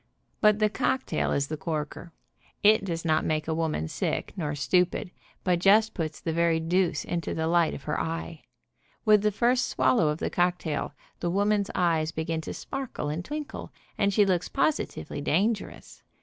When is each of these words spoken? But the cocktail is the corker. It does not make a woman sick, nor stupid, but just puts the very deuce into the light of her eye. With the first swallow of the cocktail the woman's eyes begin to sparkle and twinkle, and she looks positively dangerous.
But 0.39 0.57
the 0.57 0.67
cocktail 0.67 1.31
is 1.31 1.45
the 1.45 1.57
corker. 1.57 2.11
It 2.63 2.83
does 2.83 3.05
not 3.05 3.23
make 3.23 3.47
a 3.47 3.53
woman 3.53 3.87
sick, 3.87 4.33
nor 4.35 4.55
stupid, 4.55 5.11
but 5.43 5.59
just 5.59 5.93
puts 5.93 6.19
the 6.19 6.33
very 6.33 6.59
deuce 6.59 7.05
into 7.05 7.35
the 7.35 7.45
light 7.45 7.75
of 7.75 7.83
her 7.83 7.99
eye. 8.01 8.41
With 9.05 9.21
the 9.21 9.29
first 9.31 9.67
swallow 9.67 10.07
of 10.07 10.17
the 10.17 10.31
cocktail 10.31 10.95
the 11.19 11.29
woman's 11.29 11.69
eyes 11.75 12.11
begin 12.11 12.41
to 12.41 12.53
sparkle 12.55 13.09
and 13.09 13.23
twinkle, 13.23 13.71
and 13.95 14.11
she 14.11 14.25
looks 14.25 14.49
positively 14.49 15.21
dangerous. 15.21 16.01